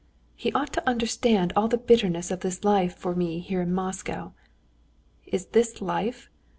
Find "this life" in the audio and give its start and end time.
2.39-2.95, 5.53-6.27